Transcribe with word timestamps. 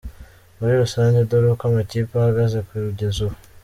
Muri 0.57 0.73
rusange 0.81 1.19
dore 1.29 1.47
uko 1.53 1.63
amakipe 1.69 2.13
ahagaze 2.15 2.57
kugeza 2.67 3.19
ubu:. 3.25 3.37